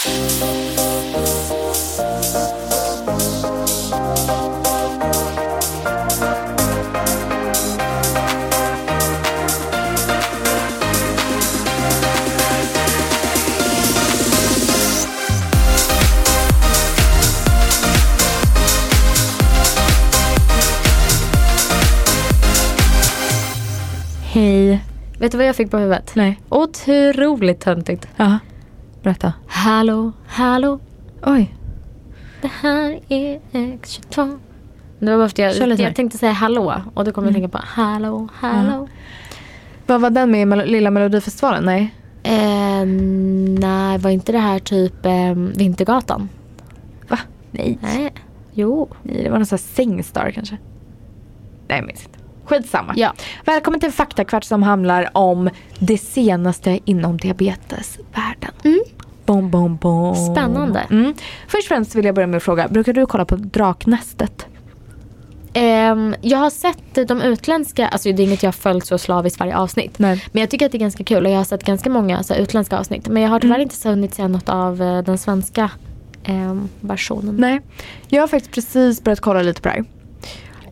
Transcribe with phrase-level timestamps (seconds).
[0.00, 0.12] Hej.
[25.18, 26.12] Vet du vad jag fick på huvudet?
[26.14, 26.40] Nej.
[26.48, 28.08] Otroligt töntigt.
[28.16, 28.38] Ja.
[29.02, 29.32] Berätta.
[29.64, 30.78] Hallå, hallå.
[31.22, 31.54] Oj.
[32.42, 34.38] Det här är X22.
[34.98, 37.34] Det var bara för att jag, jag tänkte säga hallå och då kom jag att
[37.34, 38.88] tänka på hallå, hallå.
[39.86, 41.64] Vad var den med i Mel- Lilla Melodifestivalen?
[41.64, 41.94] Nej.
[42.22, 42.86] Eh,
[43.60, 46.28] nej, var inte det här typ eh, Vintergatan?
[47.08, 47.18] Va?
[47.50, 47.78] Nej.
[47.82, 48.12] Nej.
[48.52, 48.88] Jo.
[49.02, 50.58] Nej, det var någon sån här Singstar kanske.
[51.68, 52.18] Nej, jag minns inte.
[52.44, 52.92] Skitsamma.
[52.96, 53.12] Ja.
[53.44, 58.50] Välkommen till en faktakvart som handlar om det senaste inom diabetesvärlden.
[58.64, 58.80] Mm.
[59.30, 60.14] Bom, bom, bom.
[60.14, 60.80] Spännande.
[60.90, 61.14] Mm.
[61.48, 64.46] Först och främst vill jag börja med att fråga, brukar du kolla på Draknästet?
[65.52, 69.40] Ehm, jag har sett de utländska, alltså det är inget jag har följt så slaviskt
[69.40, 69.98] varje avsnitt.
[69.98, 70.24] Nej.
[70.32, 72.34] Men jag tycker att det är ganska kul och jag har sett ganska många så
[72.34, 73.08] utländska avsnitt.
[73.08, 73.62] Men jag har tyvärr Mm.
[73.70, 75.70] inte hunnit se något av eh, den svenska
[76.24, 77.36] ehm, versionen.
[77.36, 77.60] Nej.
[78.08, 79.84] Jag har faktiskt precis börjat kolla lite på det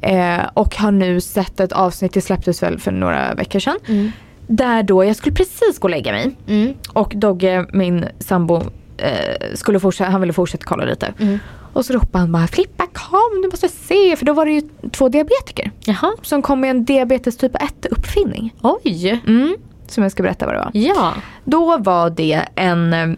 [0.00, 0.39] här.
[0.41, 3.78] Eh, och har nu sett ett avsnitt, det släpptes väl för några veckor sedan.
[3.89, 4.12] Mm.
[4.48, 6.36] Där då, jag skulle precis gå och lägga mig.
[6.48, 6.74] Mm.
[6.92, 8.62] Och Dogge, min sambo,
[8.96, 11.14] eh, skulle fortsätta, han ville fortsätta kolla lite.
[11.18, 11.38] Mm.
[11.72, 14.62] Och så ropade han bara Filippa kom du måste se för då var det ju
[14.92, 15.70] två diabetiker.
[15.84, 16.12] Jaha.
[16.22, 18.54] Som kom med en diabetes typ 1 uppfinning.
[18.62, 19.22] Oj.
[19.26, 20.70] Mm, som jag ska berätta vad det var.
[20.72, 21.14] Ja.
[21.44, 23.08] Då var det en, eh,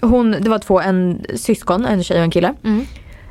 [0.00, 2.54] hon, det var två, en syskon, en tjej och en kille.
[2.64, 2.86] Mm.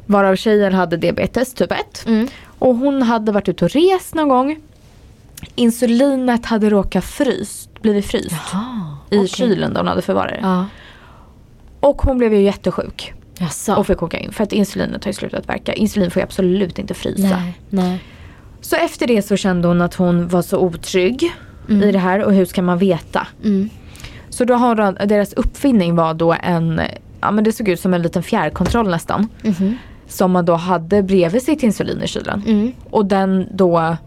[0.05, 2.03] Varav tjejen hade diabetes typ 1.
[2.07, 2.27] Mm.
[2.59, 4.57] Och hon hade varit ute och rest någon gång.
[5.55, 8.97] Insulinet hade råkat fryst, blivit fryst Jaha.
[9.09, 9.28] i okej.
[9.28, 10.39] kylen där hon hade förvarat det.
[10.41, 10.66] Ja.
[11.80, 13.75] Och hon blev ju jättesjuk Jaså.
[13.75, 15.73] och fick åka in för att insulinet har ju slutat verka.
[15.73, 17.22] Insulin får ju absolut inte frysa.
[17.38, 17.59] Nej.
[17.69, 18.03] Nej.
[18.62, 21.34] Så efter det så kände hon att hon var så otrygg
[21.69, 21.84] Mm.
[21.90, 23.28] i det här och hur ska man veta?
[23.44, 23.69] Mm.
[24.29, 26.81] Så då har de, deras uppfinning var då en,
[27.22, 29.28] ja men det såg ut som en liten fjärrkontroll nästan.
[29.44, 29.78] Mhm.
[30.07, 32.44] Som man då hade bredvid sitt insulin i kylen.
[32.47, 32.72] Mm.
[32.90, 33.97] Och den då,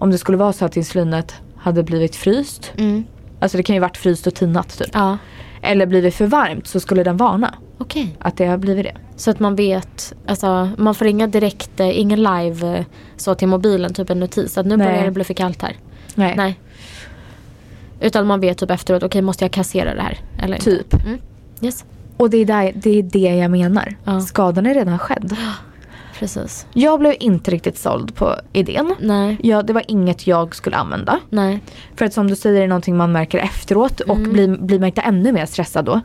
[0.00, 2.72] om det skulle vara så att insulinet hade blivit fryst.
[2.76, 3.04] Mm.
[3.40, 4.90] Alltså det kan ju varit fryst och tinat typ.
[4.92, 5.18] Ja.
[5.62, 8.16] Eller blivit för varmt så skulle den varna Okej.
[8.18, 8.96] att det har blivit det.
[9.16, 12.84] Så att man vet, alltså man får ringa direkt, eh, ingen live eh,
[13.16, 14.86] så till mobilen, typ en notis att nu Nej.
[14.86, 15.76] börjar det bli för kallt här.
[16.14, 16.34] Nej.
[16.36, 16.60] Nej.
[18.00, 20.18] Utan man vet typ efteråt, okej måste jag kassera det här?
[20.38, 20.58] Eller?
[20.58, 20.94] Typ.
[20.94, 21.18] Mm.
[21.60, 21.84] Yes,
[22.16, 23.96] Och det är, där, det är det jag menar.
[24.04, 24.20] Ja.
[24.20, 25.36] Skadan är redan skedd.
[26.18, 26.66] precis.
[26.72, 28.94] Jag blev inte riktigt såld på idén.
[29.00, 31.18] Nej, Ja, det var inget jag skulle använda.
[31.30, 31.60] nej.
[31.96, 34.32] För att som du säger är det någonting man märker efteråt och Mm.
[34.32, 36.00] blir, blir inte ännu mer stressad då.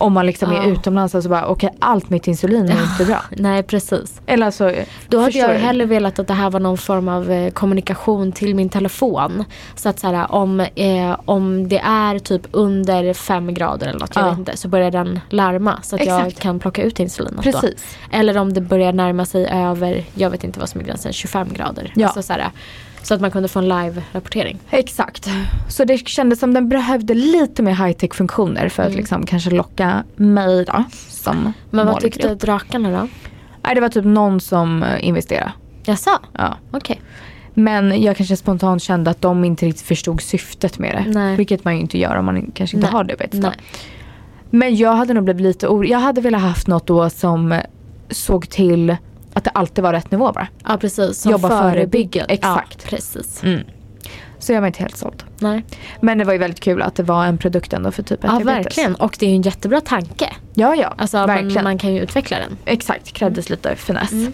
[0.00, 0.62] Om man liksom Ja.
[0.62, 3.22] är utomlands och så bara okej allt mitt insulin är inte bra.
[3.30, 4.20] Nej, precis.
[4.26, 4.72] Eller alltså,
[5.08, 8.54] Då hade jag hellre velat att det här var någon form av eh, kommunikation till
[8.54, 9.44] min telefon.
[9.74, 14.16] Så att så här, om, eh, om det är typ under fem grader eller något,
[14.16, 14.30] jag Ja.
[14.30, 16.40] vet inte, så börjar den larma så att jag Exakt.
[16.42, 17.52] kan plocka ut insulinet då.
[17.52, 17.96] Precis.
[18.10, 21.48] Eller om det börjar närma sig över, jag vet inte vad som är gränsen, 25
[21.52, 21.92] grader.
[21.96, 22.06] Ja.
[22.06, 22.50] Alltså så, här,
[23.02, 24.58] så att man kunde få en live-rapportering.
[24.70, 25.28] Exakt.
[25.68, 28.98] Så det kändes som den behövde lite mer high tech funktioner för att Mm.
[28.98, 30.84] liksom kanske locka mig då.
[31.08, 33.08] Som Men vad tyckte drakarna då?
[33.62, 35.52] Nej, det var typ någon som eh, investerade.
[35.84, 36.10] Jaså?
[36.32, 36.56] Ja.
[36.70, 37.00] Okej.
[37.54, 41.10] Men jag kanske spontant kände att de inte riktigt förstod syftet med det.
[41.12, 41.36] Nej.
[41.36, 42.92] Vilket man ju inte gör om man kanske inte Nej.
[42.92, 43.14] har då.
[43.32, 43.50] Nej.
[44.50, 45.90] Men jag hade nog blivit lite orolig.
[45.90, 47.60] Jag hade velat haft något då som
[48.10, 48.96] såg till
[49.38, 50.48] att det alltid var rätt nivå bara.
[50.66, 52.26] Ja precis, som Jobba förebygger.
[52.28, 52.78] Exakt.
[52.84, 53.42] Ja, precis.
[54.38, 55.22] Så jag var inte helt såld.
[55.38, 55.64] Nej.
[56.00, 58.30] Men det var ju väldigt kul att det var en produkt ändå för typ 1
[58.32, 58.66] Ja diabetes.
[58.66, 60.28] verkligen, och det är ju en jättebra tanke.
[60.54, 60.94] Ja, ja.
[60.98, 61.54] Alltså verkligen.
[61.54, 62.56] man, man kan ju utveckla den.
[62.64, 64.12] Exakt, krävdes lite finess.
[64.12, 64.32] Mm.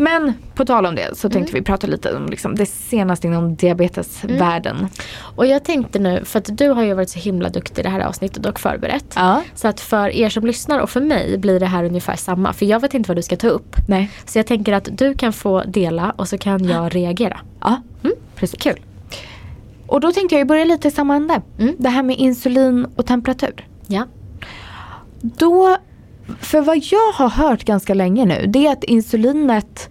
[0.00, 3.54] Men på tal om det så tänkte vi prata lite om liksom det senaste inom
[3.56, 4.88] diabetesvärlden.
[5.36, 7.88] Och jag tänkte nu, för att du har ju varit så himla duktig i det
[7.88, 9.12] här avsnittet och förberett.
[9.16, 9.42] Ja.
[9.54, 12.52] Så att för er som lyssnar och för mig blir det här ungefär samma.
[12.52, 13.76] För jag vet inte vad du ska ta upp.
[13.88, 14.10] Nej.
[14.26, 17.40] Så jag tänker att du kan få dela och så kan jag reagera.
[17.60, 18.16] Ja, Mm.
[18.36, 18.60] precis.
[18.60, 18.80] Kul.
[19.86, 21.42] Och då tänkte jag börja lite i samma ände.
[21.58, 21.74] Mm.
[21.78, 23.66] Det här med insulin och temperatur.
[23.86, 24.04] Ja.
[25.20, 25.76] Då,
[26.40, 29.88] för vad jag har hört ganska länge nu, det är att insulinet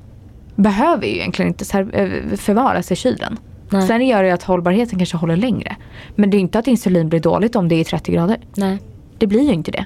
[0.56, 3.38] behöver ju egentligen inte eh, förvaras i kylen.
[3.70, 3.88] Nej.
[3.88, 5.76] Sen gör det att hållbarheten kanske håller längre.
[6.16, 8.38] Men det är inte att insulin blir dåligt om det är 30 grader.
[8.56, 8.78] Nej.
[9.18, 9.86] Det blir ju inte det.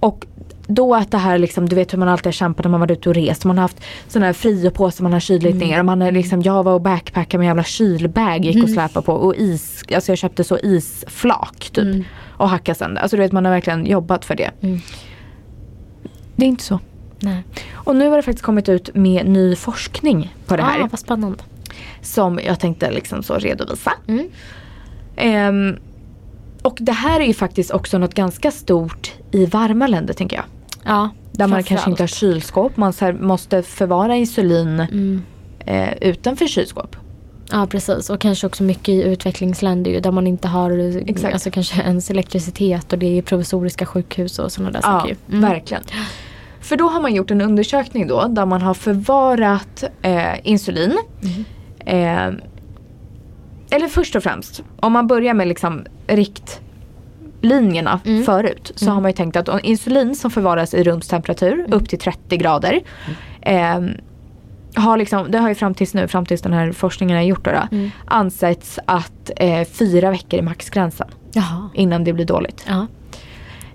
[0.00, 0.26] Och
[0.66, 2.90] då att det här liksom, du vet hur man alltid har kämpat när man varit
[2.98, 3.44] ute och rest.
[3.44, 5.68] Man har haft sådana här friopåsar man har kyligt Mm.
[5.68, 5.78] ner.
[5.78, 9.12] Och man är liksom, jag var och backpackade med jävla kylbag gick och släpade på.
[9.12, 11.78] Och is, alltså jag köpte så isflak typ.
[11.84, 12.04] Mm.
[12.36, 13.02] Och hackade sönder.
[13.02, 14.50] Alltså du vet man har verkligen jobbat för det.
[14.60, 14.80] Mm.
[16.38, 16.80] Det är inte så.
[17.20, 17.44] Nej.
[17.72, 20.80] Och nu har det faktiskt kommit ut med ny forskning på det här.
[20.80, 21.38] Ah, vad spännande.
[22.02, 23.92] Som jag tänkte liksom så redovisa.
[24.08, 24.28] Mm.
[25.16, 25.76] Ehm,
[26.62, 30.44] och det här är ju faktiskt också något ganska stort i varma länder tänker jag.
[30.84, 32.76] Ja, Där man kanske inte har kylskåp.
[32.76, 35.22] Man måste förvara insulin Mm.
[35.58, 36.96] eh, utanför kylskåp.
[37.50, 41.34] Ja precis och kanske också mycket i utvecklingsländer ju, där man inte har Exakt.
[41.34, 45.16] alltså, kanske ens elektricitet och det är provisoriska sjukhus och sådana där saker.
[45.26, 45.36] Ja.
[45.36, 45.50] Mm.
[45.50, 45.82] verkligen.
[46.68, 50.98] För då har man gjort en undersökning då där man har förvarat eh, insulin.
[51.22, 51.44] Mm.
[52.38, 52.44] Eh,
[53.70, 58.24] eller först och främst, om man börjar med liksom riktlinjerna Mm.
[58.24, 61.72] förut så har man ju tänkt att om insulin som förvaras i rumstemperatur Mm.
[61.72, 62.80] upp till 30 grader
[63.42, 63.80] eh,
[64.74, 67.44] har liksom, det har ju fram tills nu, fram tills den här forskningen har gjort
[67.44, 67.90] då, då Mm.
[68.04, 71.70] ansetts att eh, fyra veckor är maxgränsen Jaha.
[71.74, 72.66] innan det blir dåligt.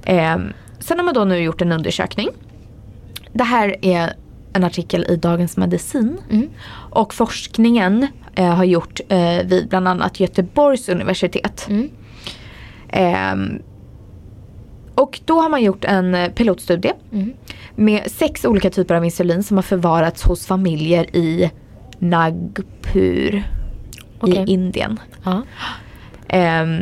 [0.03, 0.37] Eh,
[0.79, 2.29] sen har man då nu gjort en undersökning.
[3.33, 4.13] Det här är
[4.53, 6.17] en artikel i Dagens Medicin.
[6.31, 6.49] Mm.
[6.91, 11.67] Och forskningen eh, har gjort eh, vid bland annat Göteborgs universitet.
[11.69, 11.89] Mm.
[12.89, 13.59] Eh,
[14.95, 17.33] och då har man gjort en eh, pilotstudie Mm.
[17.75, 21.51] med sex olika typer av insulin som har förvarats hos familjer i
[21.99, 23.43] Nagpur
[24.19, 24.45] Okej.
[24.47, 24.99] i Indien.
[26.27, 26.81] Ehm,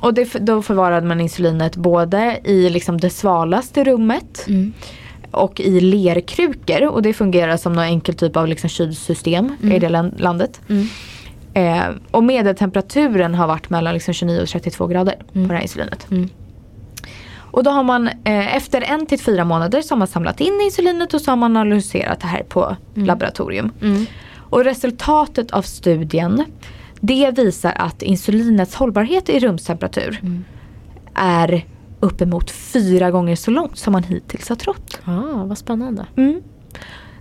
[0.00, 4.72] och det, då förvarade man insulinet både i liksom det svalaste rummet Mm.
[5.34, 6.86] Och i lerkrukor.
[6.88, 10.60] Och det fungerar som någon enkel typ av liksom kylsystem i det lan- landet.
[10.68, 10.86] Mm.
[11.54, 16.10] Ehm, och medeltemperaturen har varit mellan liksom 29 och 32 grader på det här insulinet.
[16.10, 16.28] Mm.
[17.36, 20.60] Och då har man eh, efter en till fyra månader så har man samlat in
[20.64, 23.70] insulinet och så har man analyserat det här på laboratorium.
[23.82, 24.06] Mm.
[24.36, 26.44] Och resultatet av studien
[27.00, 30.44] det visar att insulinets hållbarhet i rumstemperatur Mm.
[31.14, 31.64] är
[32.04, 35.00] uppemot fyra gånger så långt som man hittills har trott.
[35.04, 36.06] Ah, vad spännande.
[36.16, 36.42] Mm.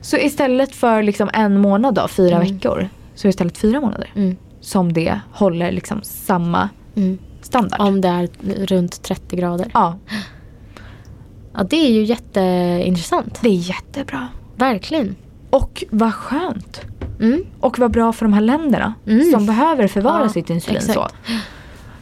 [0.01, 4.09] Så istället för liksom en månad då, fyra veckor, så är det istället fyra månader
[4.15, 4.35] Mm.
[4.61, 7.17] som det håller liksom samma Mm.
[7.41, 7.79] standard.
[7.81, 8.29] Om det är
[8.65, 9.71] runt 30 grader.
[9.73, 9.97] Ja,
[11.55, 13.39] Ja, det är ju jätteintressant.
[13.41, 14.27] det är jättebra.
[14.55, 15.15] Verkligen.
[15.49, 16.81] Och vad skönt.
[17.19, 17.43] Mm.
[17.59, 19.31] Och vad bra för de här länderna Mm.
[19.31, 20.93] som behöver förvara Ja, sitt insulin exakt.
[20.93, 21.07] så.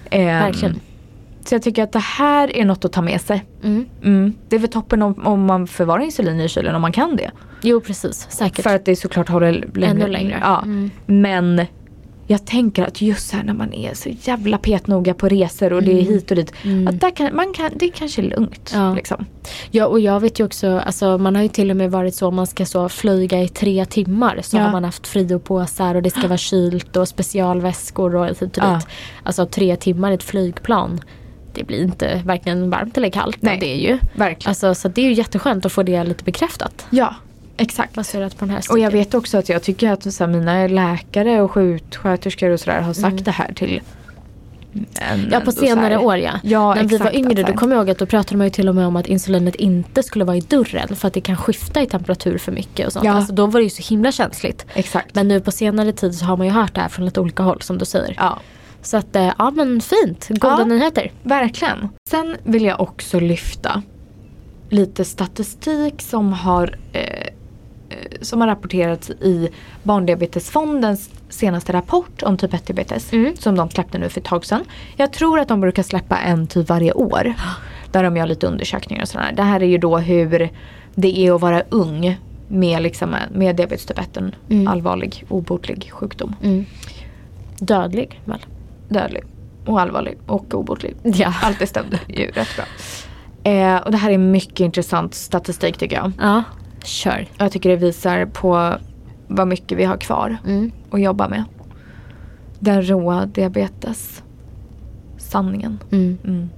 [0.09, 0.79] Ehm, Verkligen.
[1.45, 3.45] Så jag tycker att det här är något att ta med sig.
[3.63, 3.85] Mm.
[4.03, 4.33] Mm.
[4.49, 7.31] Det är väl toppen om, om man förvarar insulin i kylen om man kan det.
[7.61, 8.27] Jo, precis.
[8.29, 8.63] Säkert.
[8.63, 9.87] För att det såklart håller längre.
[9.91, 10.39] Ännu längre.
[10.41, 10.61] Ja.
[10.61, 10.91] Mm.
[11.05, 11.65] Men
[12.27, 15.91] jag tänker att just här när man är så jävla petnoga på resor och det
[15.91, 16.53] är hit och dit.
[16.63, 16.87] Mm.
[16.87, 18.71] Att där kan, man kan, det är kanske lugnt.
[18.73, 18.93] Ja.
[18.93, 19.25] Liksom.
[19.71, 22.27] Ja, och jag vet ju också, alltså, man har ju till och med varit så,
[22.27, 24.61] om man ska så flyga i tre timmar så Ja.
[24.63, 28.75] har man haft friopåsar och det ska vara kylt och specialväskor och hit och Ja.
[28.75, 28.87] dit.
[29.23, 30.99] Alltså tre timmar i ett flygplan.
[31.53, 33.57] Det blir inte varken varmt eller kallt Nej.
[33.59, 33.99] det ju.
[34.15, 34.49] Verkligen.
[34.49, 36.85] Alltså, så det är ju jätteskönt att få det lite bekräftat.
[36.89, 37.15] Ja,
[37.57, 37.93] exakt.
[37.93, 40.67] Baserat på den här Och jag vet också att jag tycker att så här, mina
[40.67, 43.23] läkare och sjuksköterskor och sådär har sagt Mm.
[43.23, 43.81] det här till
[44.93, 46.31] en, Ja på senare år ja.
[46.43, 48.51] Ja, När vi var exakt, yngre då kommer jag ihåg att då pratade man ju
[48.51, 51.37] till och med om att insulinet inte skulle vara i dörren för att det kan
[51.37, 53.05] skifta i temperatur för mycket och sånt.
[53.05, 53.13] Ja.
[53.13, 54.65] Alltså, då var det ju så himla känsligt.
[54.73, 55.15] Exakt.
[55.15, 57.43] Men nu på senare tid så har man ju hört det här från lite olika
[57.43, 58.15] håll som du säger.
[58.17, 58.39] Ja,
[58.81, 60.65] Så att eh, ja men fint, goda Ja.
[60.65, 61.11] nyheter.
[61.23, 61.89] verkligen.
[62.09, 63.81] Sen vill jag också lyfta
[64.69, 67.27] lite statistik som har, eh, eh,
[68.21, 69.49] som har rapporterats i
[69.83, 73.13] Barndiabetesfondens senaste rapport om typ 1-diabetes.
[73.13, 73.35] Mm.
[73.35, 74.63] Som de släppte nu för ett tag sedan.
[74.97, 77.33] Jag tror att de brukar släppa en typ varje år.
[77.91, 79.31] Där de gör lite undersökningar och sådär.
[79.35, 80.49] Det här är ju då hur
[80.95, 84.17] det är att vara ung med, liksom, med diabetes typ 1.
[84.17, 84.67] En Mm.
[84.67, 86.35] allvarlig obotlig sjukdom.
[86.43, 86.65] Mm.
[87.59, 88.45] Dödlig väl?
[88.93, 89.23] Dödlig
[89.65, 90.95] och allvarlig och obotlig.
[91.03, 91.33] Ja.
[91.41, 92.65] Allt det stämde ju rätt bra.
[93.51, 96.11] Eh, och det här är mycket intressant statistik tycker jag.
[96.19, 96.43] Ja,
[96.83, 97.27] kör.
[97.35, 98.73] Och jag tycker det visar på
[99.27, 100.71] vad mycket vi har kvar Mm.
[100.91, 101.43] att jobba med.
[102.59, 104.23] Den råa diabetes
[105.17, 105.79] sanningen.
[105.91, 106.17] Mm.
[106.25, 106.49] Mm.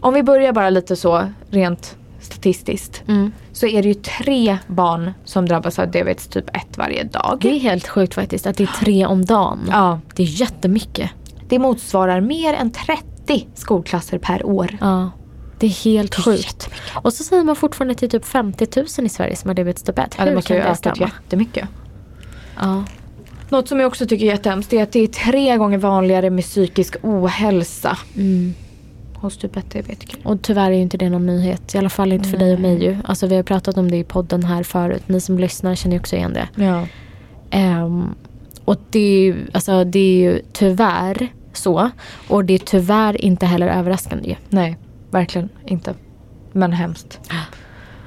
[0.00, 1.96] Om vi börjar bara lite så rent
[2.32, 3.02] statistiskt.
[3.08, 3.32] Mm.
[3.52, 7.38] Så är det ju tre barn som drabbas av diabetes typ 1 varje dag.
[7.40, 9.58] Det är helt sjukt faktiskt att det är tre om dagen.
[9.70, 11.10] Ja, Det är jättemycket.
[11.48, 14.76] det motsvarar mer än 30 skolklasser per år.
[14.80, 15.10] Ja.
[15.58, 16.68] Det är helt Det är sjukt.
[16.94, 19.98] Och så säger man fortfarande till typ 50 000 i Sverige som har diabetes typ
[19.98, 20.14] 1.
[20.18, 21.68] Ja, det måste ju ha det ökat jättemycket.
[22.60, 22.84] Ja.
[23.48, 26.44] Något som jag också tycker är jättehemskt är att det är tre gånger vanligare med
[26.44, 28.54] psykisk ohälsa Mm.
[29.20, 30.18] Hos typ 1 diabetiker.
[30.24, 31.74] Och tyvärr är ju inte det någon nyhet.
[31.74, 32.96] I alla fall inte för dig och mig ju.
[33.04, 35.02] Alltså vi har pratat om det i podden här förut.
[35.06, 36.48] Ni som lyssnar känner ju också igen det.
[36.64, 36.86] Ja.
[37.50, 38.14] Ehm,
[38.64, 41.90] och det är, ju, alltså, det är ju tyvärr så.
[42.28, 44.34] Och det är tyvärr inte heller överraskande ju.
[44.48, 44.76] Nej,
[45.10, 45.94] verkligen inte.
[46.52, 47.20] Men hemskt.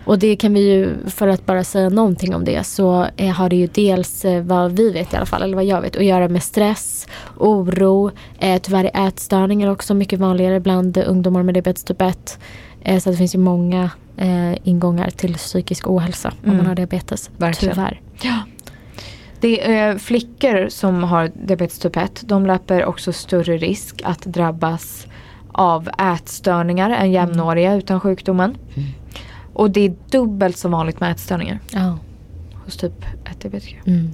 [0.05, 3.49] Och det kan vi ju, för att bara säga någonting om det, så eh, har
[3.49, 6.05] det ju dels eh, vad vi vet i alla fall, eller vad jag vet, att
[6.05, 11.83] göra med stress, oro, eh, tyvärr är ätstörningar också mycket vanligare bland ungdomar med diabetes
[11.83, 12.39] typ 1.
[12.81, 16.57] Eh, så det finns ju många eh, ingångar till psykisk ohälsa om Mm.
[16.57, 17.29] man har diabetes.
[17.37, 17.75] Verkligen.
[17.75, 18.01] Tyvärr.
[18.21, 18.39] Ja.
[19.39, 22.21] Det är flickor som har diabetes typ 1.
[22.25, 25.07] De löper också större risk att drabbas
[25.51, 28.57] av ätstörningar än jämnåriga utan sjukdomen.
[29.53, 31.97] Och det är dubbelt så vanligt med ätstörningar Ja.
[32.65, 33.81] hos typ 1 diabetiker.
[33.85, 34.11] Mm.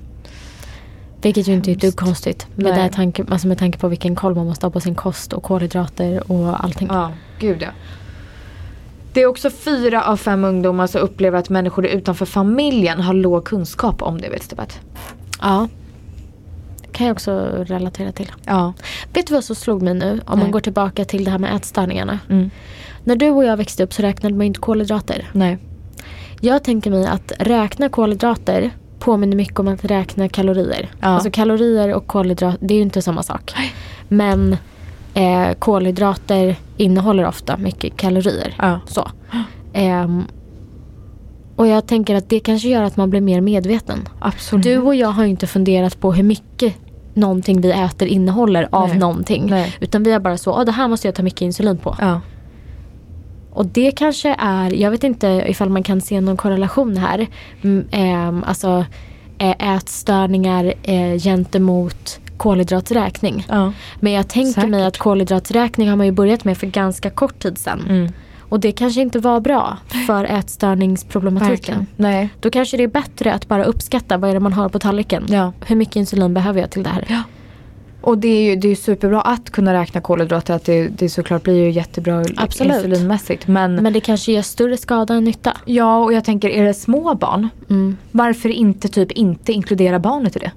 [1.22, 2.48] Vilket ju inte är ett dugg konstigt.
[2.56, 2.84] Med, Nej.
[2.90, 5.44] det tanke, alltså med tanke på vilken koll man måste ha på sin kost och
[5.44, 6.88] kolhydrater och allting.
[6.92, 7.70] Ja, gud ja.
[9.14, 13.46] Det är också fyra av fem ungdomar som upplever att människor utanför familjen har låg
[13.46, 14.80] kunskap om diabetes 1.
[15.42, 15.68] Ja.
[16.92, 18.32] kan jag också relatera till.
[18.46, 18.74] Ja.
[19.14, 20.12] Vet du vad som slog mig nu?
[20.26, 20.52] Om man Nej.
[20.52, 22.20] går tillbaka till det här med ätstörningarna.
[22.30, 22.50] Mm.
[23.08, 25.30] När du och jag växte upp så räknade man inte kolhydrater.
[25.34, 25.58] Nej.
[26.42, 30.90] Jag tänker mig att räkna kolhydrater påminner mycket om att räkna kalorier.
[31.00, 31.08] Ja.
[31.08, 33.54] Alltså kalorier och kolhydrater, det är ju inte samma sak.
[34.08, 34.58] Men
[35.14, 38.56] eh, kolhydrater innehåller ofta mycket kalorier.
[38.58, 38.80] Ja.
[38.88, 39.12] Så.
[39.74, 40.24] Ehm,
[41.56, 44.00] och jag tänker att det kanske gör att man blir mer medveten.
[44.20, 44.64] Absolut.
[44.64, 46.74] Du och jag har ju inte funderat på hur mycket
[47.14, 48.98] någonting vi äter innehåller av Nej.
[48.98, 49.48] någonting.
[49.50, 49.76] Nej.
[49.80, 51.96] Utan vi är bara så, "Åh, det här måste jag ta mycket insulin på.
[52.00, 52.22] Ja.
[53.58, 57.28] Och det kanske är, jag vet inte ifall man kan se någon korrelation här.
[57.62, 58.86] Mm, alltså
[59.60, 60.74] ätstörningar
[61.20, 63.46] gentemot kolhydraträkning.
[63.50, 63.74] Ja.
[64.00, 64.88] Men jag tänker mig Säkert.
[64.88, 67.86] att kolhydraträkning har man ju börjat med för ganska kort tid sedan.
[67.90, 68.12] Mm.
[68.40, 71.56] Och det kanske inte var bra för ätstörningsproblematiken.
[71.56, 71.88] Verkligen.
[71.96, 72.30] Nej.
[72.40, 75.26] Då kanske det är bättre att bara uppskatta vad är det man har på tallriken.
[75.30, 75.54] Ja.
[75.66, 77.06] Hur mycket insulin behöver jag till det här?
[77.10, 77.24] Ja.
[78.08, 80.54] Och det är ju det är superbra att kunna räkna kolhydrater.
[80.54, 82.74] Att det, det såklart blir ju jättebra Absolut.
[82.76, 83.48] insulinmässigt.
[83.48, 85.58] Men, Men det kanske gör större skada än nytta.
[85.66, 87.50] ja, och jag tänker är det små barn.
[87.70, 87.98] Mm.
[88.12, 90.52] Varför inte typ inte inkludera barnet i det?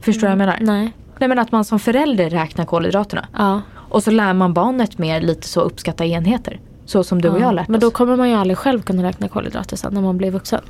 [0.00, 0.58] Förstår du vad jag menar?
[0.60, 0.92] Nej.
[1.18, 3.26] Nej men att man som förälder räknar kolhydraterna.
[3.38, 3.62] Ja.
[3.74, 6.60] Och så lär man barnet mer lite så uppskatta enheter.
[6.84, 7.92] Så som du och jag har lärt Men då oss.
[7.92, 10.60] kommer man ju aldrig själv kunna räkna kolhydrater sen när man blir vuxen.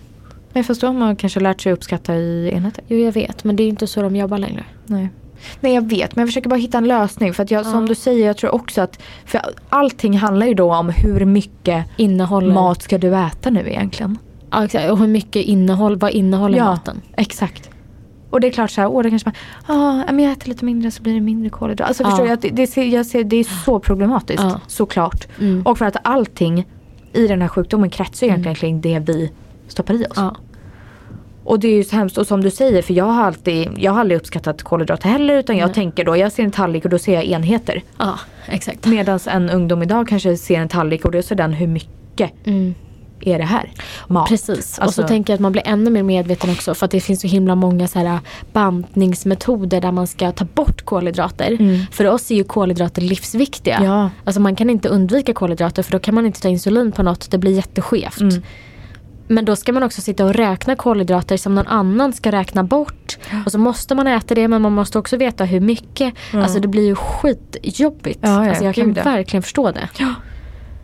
[0.53, 2.85] Nej fast då har man kanske lärt sig uppskatta i enheter.
[2.89, 4.65] Jo jag vet men det är inte så de jobbar längre.
[4.87, 5.09] Nej.
[5.61, 7.35] Nej jag vet men jag försöker bara hitta en lösning.
[7.35, 7.87] För att jag, som Ja.
[7.89, 12.55] du säger, jag tror också att för allting handlar ju då om hur mycket Innehåller.
[12.55, 14.19] mat ska du äta nu egentligen?
[14.51, 14.91] Ja, exakt.
[14.91, 16.65] Och hur mycket innehåll, vad innehåller Ja.
[16.65, 17.01] maten?
[17.17, 17.71] Exakt.
[18.31, 19.33] Och det är klart så här, åh det kanske
[19.67, 21.89] man, ah, men jag äter lite mindre så blir det mindre kolhydrater.
[21.89, 22.09] Alltså Ja.
[22.11, 24.61] förstår jag, det, det, ser, jag ser, det är så problematiskt Ja.
[24.67, 25.29] såklart.
[25.41, 25.63] Mm.
[25.67, 26.67] Och för att allting
[27.13, 29.33] i den här sjukdomen kretsar egentligen kring det vi
[29.69, 30.13] stoppar i oss.
[30.17, 30.37] Ja.
[31.45, 32.19] Och det är ju så hemskt.
[32.19, 35.35] Och som du säger, för jag har alltid, jag har aldrig uppskattat kolhydrater heller.
[35.39, 35.75] Utan jag Nej.
[35.75, 37.83] tänker då, jag ser en tallrik och då ser jag enheter.
[37.99, 38.19] ja,
[38.49, 38.87] exakt.
[38.87, 42.75] Medan en ungdom idag kanske ser en tallrik och då ser den hur mycket Mm.
[43.21, 43.71] är det här?
[44.09, 44.29] Mat.
[44.29, 44.79] Precis.
[44.79, 47.01] och Alltså- så tänker jag att man blir ännu mer medveten också för att det
[47.01, 48.19] finns så himla många så här
[48.53, 51.57] bantningsmetoder där man ska ta bort kolhydrater.
[51.61, 51.81] Mm.
[51.93, 53.81] För oss är ju kolhydrater livsviktiga.
[53.85, 54.11] Ja.
[54.25, 57.31] Alltså man kan inte undvika kolhydrater för då kan man inte ta insulin på något.
[57.31, 58.21] Det blir jätteskevt.
[59.23, 59.35] Mm.
[59.35, 63.19] Men då ska man också sitta och räkna kolhydrater som någon annan ska räkna bort.
[63.47, 66.15] Och så måste man äta det men man måste också veta hur mycket.
[66.33, 66.43] Ja.
[66.43, 68.19] Alltså det blir ju skitjobbigt.
[68.23, 69.03] Ja, ja, alltså jag kan ja.
[69.03, 69.89] verkligen förstå det.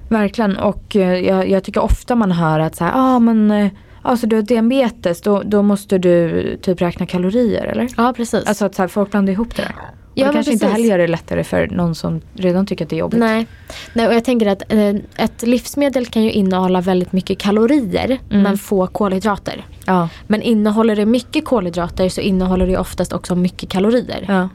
[0.09, 3.71] Verkligen och eh, jag, jag tycker ofta man hör att så här, ah, men eh,
[4.03, 7.89] alltså du har diabetes då, då måste du typ räkna kalorier eller?
[7.97, 8.47] Ja precis.
[8.47, 9.75] Alltså att så här, folk blandar ihop det där.
[10.21, 12.97] Ja, det kanske inte heller gör det lättare för någon som redan tycker att det
[12.97, 13.21] är jobbigt.
[13.21, 13.47] Nej.
[13.93, 18.43] Nej, och jag tänker att eh, ett livsmedel kan ju innehålla väldigt mycket kalorier Mm.
[18.43, 19.67] men få kolhydrater.
[19.87, 24.25] Ja, Men innehåller det mycket kolhydrater så innehåller det oftast också mycket kalorier.
[24.29, 24.49] ja.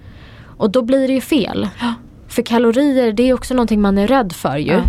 [0.58, 1.68] Och då blir det ju fel.
[2.28, 4.72] För kalorier det är också någonting man är rädd för ju.
[4.74, 4.82] Ja.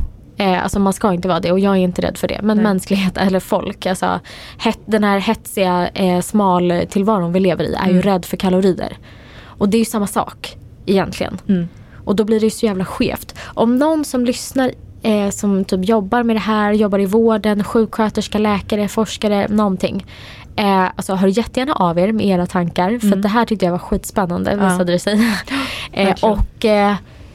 [0.45, 2.41] Eh, alltså man ska inte vara det och jag är inte rädd för det.
[2.43, 2.65] Men Nej.
[2.65, 4.21] mänsklighet eller folk, alltså
[4.59, 8.03] het, den här hetsiga eh, smal tillvaron vi lever i är ju Mm.
[8.03, 8.97] rädd för kalorier.
[9.45, 11.39] Och det är ju samma sak egentligen.
[11.49, 11.69] Mm.
[12.05, 13.35] Och då blir det ju så jävla skevt.
[13.45, 14.71] Om någon som lyssnar
[15.03, 20.07] eh, som typ jobbar med det här, jobbar i vården, sjuksköterska, läkare, forskare, någonting.
[20.57, 22.99] Eh, alltså hör jättegärna av er med era tankar.
[22.99, 23.19] För Mm.
[23.19, 24.57] att det här tyckte jag var skitspännande, Ja.
[24.69, 25.21] visade det sig.
[25.93, 26.95] eh, och eh,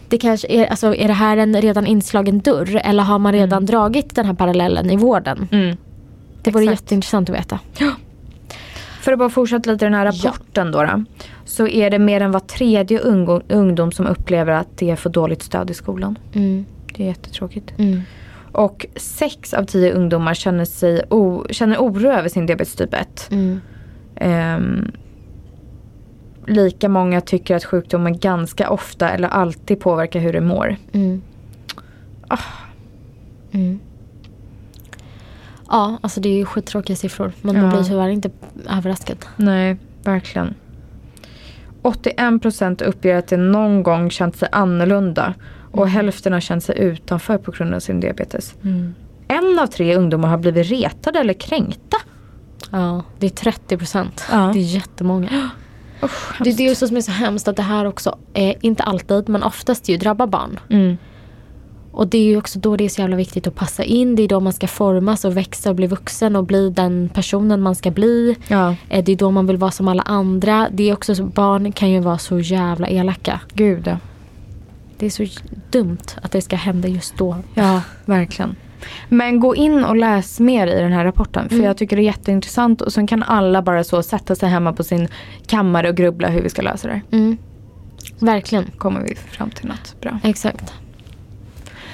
[0.09, 2.81] det kanske är, alltså, är det här en redan inslagen dörr?
[2.83, 5.47] Eller har man redan dragit den här parallellen i vården?
[5.51, 5.77] Mm.
[6.43, 6.81] Det vore Exakt.
[6.81, 7.59] jätteintressant att veta.
[7.73, 7.85] För
[9.09, 11.03] För att bara fortsätta lite den här rapporten då, då.
[11.45, 15.41] Så är det mer än var tredje ungdom, ungdom som upplever att det för dåligt
[15.43, 16.19] stöd i skolan.
[16.33, 16.65] Mm.
[16.93, 17.73] Det är jättetråkigt.
[17.77, 18.01] Mm.
[18.51, 23.27] Och sex av tio ungdomar känner, sig o, känner oro över sin diabetes typ 1.
[23.31, 23.61] Mm.
[24.15, 24.91] Ehm,
[26.47, 30.75] lika många tycker att sjukdomen ganska ofta eller alltid påverkar hur de mår.
[30.91, 31.21] Mm.
[33.51, 33.79] Mm.
[35.69, 37.31] Ja, alltså det är ju skittråkiga siffror.
[37.41, 37.71] Men man Ja.
[37.77, 38.29] blir tyvärr inte
[38.69, 39.25] överraskad.
[39.35, 40.55] Nej, verkligen.
[41.81, 45.33] 81% uppger att de någon gång känt sig annorlunda
[45.71, 48.55] och hälften har känt sig utanför på grund av sin diabetes.
[49.27, 51.97] En av tre ungdomar har blivit retade eller kränkta.
[52.71, 54.25] Ja, det är 30 procent.
[54.31, 54.37] Ja.
[54.53, 55.29] Det är jättemånga.
[56.03, 59.29] Usch, Det är det som är så hemskt att det här också, eh, inte alltid
[59.29, 60.59] men oftast ju drabbar barn.
[60.69, 60.97] Mm.
[61.99, 64.15] Och det är ju också då det är så jävla viktigt att passa in.
[64.15, 67.61] Det är då man ska formas och växa och bli vuxen och bli den personen
[67.61, 68.35] man ska bli.
[68.47, 70.67] Ja, Eh, Det är då man vill vara som alla andra.
[70.71, 73.39] Det är också så, barn kan ju vara så jävla elaka.
[73.53, 73.97] gud ja.
[74.97, 75.25] Det är så
[75.71, 77.35] dumt att det ska hända just då.
[77.53, 78.55] Ja, verkligen.
[79.09, 81.65] Men gå in och läs mer i den här rapporten för Mm.
[81.67, 84.83] jag tycker det är jätteintressant och sen kan alla bara så sätta sig hemma på
[84.83, 85.07] sin
[85.47, 87.01] kammare och grubbla hur vi ska lösa det.
[87.11, 87.37] Mm.
[88.19, 88.65] Verkligen.
[88.77, 90.19] Kommer vi fram till något bra.
[90.23, 90.73] Exakt.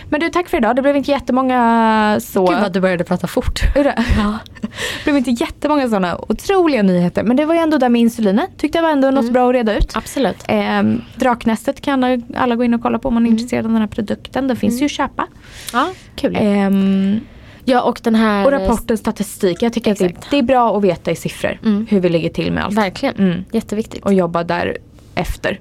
[0.09, 0.75] Men du, tack för idag.
[0.75, 2.45] Det blev inte jättemånga så...
[2.45, 3.59] Gud vad du började prata fort.
[3.74, 4.03] Det?
[4.17, 4.38] Ja.
[5.05, 7.24] Det blev inte jättemånga sådana otroliga nyheter.
[7.24, 8.50] Men det var ju ändå där med insulinet.
[8.57, 9.33] Tyckte jag var ändå något Mm.
[9.33, 9.91] bra att reda ut.
[9.95, 10.43] Absolut.
[10.47, 13.38] Ehm, draknästet kan alla, gå in och kolla på om man är Mm.
[13.38, 14.47] intresserad av den här produkten.
[14.47, 15.27] Den finns ju att köpa.
[15.74, 16.35] Ja, kul.
[16.39, 17.19] Ehm,
[17.67, 18.45] Ja, och den här...
[18.45, 19.62] och rapportens statistik.
[19.62, 20.27] Jag tycker att det, Exakt.
[20.31, 21.88] det är bra att veta i siffror Mm.
[21.89, 22.77] hur vi ligger till med allt.
[22.77, 23.15] Verkligen.
[23.15, 23.45] Mm.
[23.51, 24.03] Jätteviktigt.
[24.05, 24.77] Och jobba där
[25.15, 25.59] efter.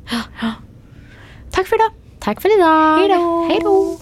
[1.50, 1.90] Tack för idag.
[2.20, 2.98] Tack för idag.
[3.48, 3.98] Hej då.